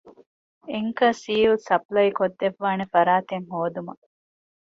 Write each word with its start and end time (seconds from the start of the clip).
އެންކަރ 0.71 1.11
ސީލް 1.23 1.57
ސަޕްލައިކޮށްދެއްވާނެ 1.67 2.85
ފަރާތެެއް 2.93 3.47
ހޯދުމަށް 3.53 4.03